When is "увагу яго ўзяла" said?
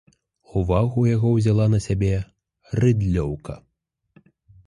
0.61-1.65